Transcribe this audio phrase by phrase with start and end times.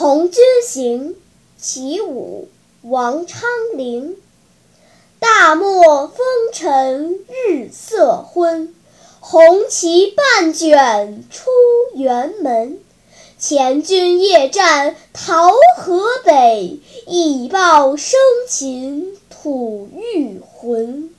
[0.00, 1.10] 从军行·
[1.58, 2.48] 其五，
[2.80, 3.42] 王昌
[3.76, 4.16] 龄。
[5.18, 6.16] 大漠风
[6.54, 8.74] 尘日色昏，
[9.20, 11.50] 红旗半卷出
[11.94, 12.80] 辕门。
[13.38, 21.14] 前军夜战桃河北，一报生擒吐玉魂。